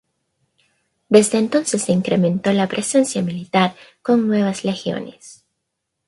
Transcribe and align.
Desde 1.09 1.37
entonces 1.37 1.83
se 1.83 1.91
incrementó 1.91 2.51
la 2.53 2.67
presencia 2.67 3.21
militar 3.21 3.75
con 4.01 4.27
nuevas 4.27 4.63
legiones. 4.65 5.45